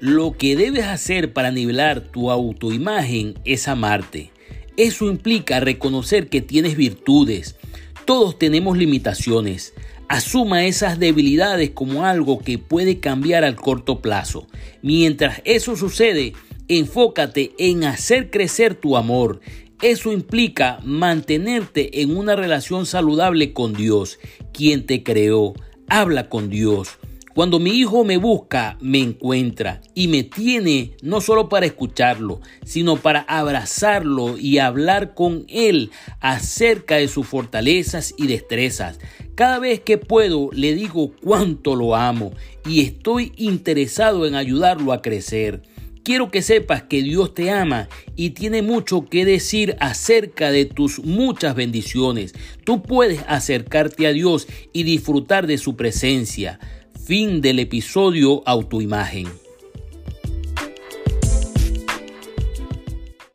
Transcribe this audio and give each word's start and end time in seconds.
Lo 0.00 0.32
que 0.32 0.56
debes 0.56 0.84
hacer 0.84 1.32
para 1.32 1.50
nivelar 1.50 2.00
tu 2.00 2.30
autoimagen 2.30 3.34
es 3.46 3.66
amarte. 3.66 4.30
Eso 4.76 5.08
implica 5.08 5.58
reconocer 5.58 6.28
que 6.28 6.42
tienes 6.42 6.76
virtudes. 6.76 7.56
Todos 8.04 8.38
tenemos 8.38 8.76
limitaciones. 8.76 9.72
Asuma 10.08 10.66
esas 10.66 10.98
debilidades 10.98 11.70
como 11.70 12.04
algo 12.04 12.38
que 12.40 12.58
puede 12.58 13.00
cambiar 13.00 13.42
al 13.42 13.56
corto 13.56 14.02
plazo. 14.02 14.46
Mientras 14.82 15.40
eso 15.46 15.76
sucede, 15.76 16.34
enfócate 16.68 17.54
en 17.58 17.84
hacer 17.84 18.30
crecer 18.30 18.74
tu 18.74 18.98
amor. 18.98 19.40
Eso 19.80 20.12
implica 20.12 20.78
mantenerte 20.84 22.02
en 22.02 22.14
una 22.14 22.36
relación 22.36 22.84
saludable 22.84 23.54
con 23.54 23.72
Dios, 23.72 24.18
quien 24.52 24.84
te 24.84 25.02
creó. 25.02 25.54
Habla 25.88 26.28
con 26.28 26.50
Dios. 26.50 26.98
Cuando 27.36 27.58
mi 27.58 27.72
hijo 27.72 28.02
me 28.02 28.16
busca, 28.16 28.78
me 28.80 28.98
encuentra 28.98 29.82
y 29.94 30.08
me 30.08 30.22
tiene 30.22 30.92
no 31.02 31.20
solo 31.20 31.50
para 31.50 31.66
escucharlo, 31.66 32.40
sino 32.64 32.96
para 32.96 33.26
abrazarlo 33.28 34.38
y 34.38 34.56
hablar 34.56 35.12
con 35.12 35.44
él 35.50 35.90
acerca 36.20 36.96
de 36.96 37.08
sus 37.08 37.26
fortalezas 37.26 38.14
y 38.16 38.26
destrezas. 38.26 38.98
Cada 39.34 39.58
vez 39.58 39.80
que 39.80 39.98
puedo 39.98 40.48
le 40.50 40.74
digo 40.74 41.12
cuánto 41.22 41.76
lo 41.76 41.94
amo 41.94 42.32
y 42.66 42.80
estoy 42.80 43.34
interesado 43.36 44.26
en 44.26 44.34
ayudarlo 44.34 44.94
a 44.94 45.02
crecer. 45.02 45.60
Quiero 46.04 46.30
que 46.30 46.40
sepas 46.40 46.84
que 46.84 47.02
Dios 47.02 47.34
te 47.34 47.50
ama 47.50 47.90
y 48.14 48.30
tiene 48.30 48.62
mucho 48.62 49.10
que 49.10 49.26
decir 49.26 49.76
acerca 49.80 50.50
de 50.50 50.64
tus 50.64 51.04
muchas 51.04 51.54
bendiciones. 51.54 52.32
Tú 52.64 52.82
puedes 52.82 53.20
acercarte 53.28 54.06
a 54.06 54.12
Dios 54.12 54.48
y 54.72 54.84
disfrutar 54.84 55.46
de 55.46 55.58
su 55.58 55.76
presencia. 55.76 56.60
Fin 57.06 57.40
del 57.40 57.60
episodio 57.60 58.42
Autoimagen. 58.44 59.45